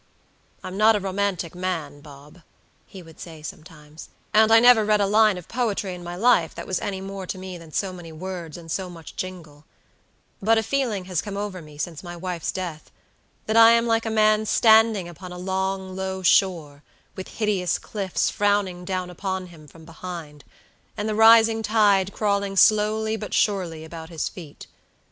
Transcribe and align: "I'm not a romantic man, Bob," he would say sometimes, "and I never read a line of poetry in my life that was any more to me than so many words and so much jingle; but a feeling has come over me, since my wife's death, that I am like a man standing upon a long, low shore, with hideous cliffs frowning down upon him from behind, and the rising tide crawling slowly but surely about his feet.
"I'm 0.63 0.77
not 0.77 0.95
a 0.95 0.99
romantic 0.99 1.53
man, 1.53 2.01
Bob," 2.01 2.41
he 2.87 3.03
would 3.03 3.19
say 3.19 3.43
sometimes, 3.43 4.09
"and 4.33 4.51
I 4.51 4.59
never 4.59 4.83
read 4.83 4.99
a 4.99 5.05
line 5.05 5.37
of 5.37 5.47
poetry 5.47 5.93
in 5.93 6.03
my 6.03 6.15
life 6.15 6.55
that 6.55 6.65
was 6.65 6.79
any 6.79 6.99
more 6.99 7.27
to 7.27 7.37
me 7.37 7.55
than 7.59 7.71
so 7.71 7.93
many 7.93 8.11
words 8.11 8.57
and 8.57 8.71
so 8.71 8.89
much 8.89 9.15
jingle; 9.15 9.63
but 10.41 10.57
a 10.57 10.63
feeling 10.63 11.05
has 11.05 11.21
come 11.21 11.37
over 11.37 11.61
me, 11.61 11.77
since 11.77 12.01
my 12.01 12.17
wife's 12.17 12.51
death, 12.51 12.89
that 13.45 13.55
I 13.55 13.73
am 13.73 13.85
like 13.85 14.07
a 14.07 14.09
man 14.09 14.47
standing 14.47 15.07
upon 15.07 15.31
a 15.31 15.37
long, 15.37 15.95
low 15.95 16.23
shore, 16.23 16.81
with 17.15 17.37
hideous 17.37 17.77
cliffs 17.77 18.31
frowning 18.31 18.85
down 18.85 19.11
upon 19.11 19.45
him 19.53 19.67
from 19.67 19.85
behind, 19.85 20.43
and 20.97 21.07
the 21.07 21.13
rising 21.13 21.61
tide 21.61 22.11
crawling 22.11 22.55
slowly 22.55 23.17
but 23.17 23.35
surely 23.35 23.83
about 23.85 24.09
his 24.09 24.27
feet. 24.29 24.65